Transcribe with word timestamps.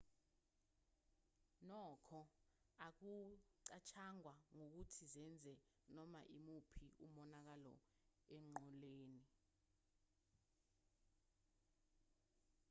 nokho 1.69 2.19
akucatshangwa 2.87 4.33
ukuthi 4.63 5.03
zenze 5.13 5.53
noma 5.95 6.21
imuphi 6.37 6.85
umonakalo 7.05 7.73
enqoleni 8.35 9.23